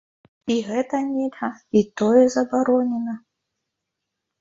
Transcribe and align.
І 0.55 0.55
гэта 0.69 1.01
нельга, 1.09 1.51
і 1.81 1.85
тое 2.03 2.25
забаронена. 2.39 3.19